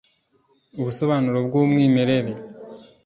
Ubusobanuro 0.79 1.37
bwumwimerere 1.47 2.31